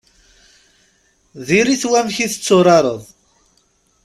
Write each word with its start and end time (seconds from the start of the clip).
Diri-t 1.47 1.83
wamek 1.89 2.17
i 2.25 2.27
tetturareḍ. 2.31 3.01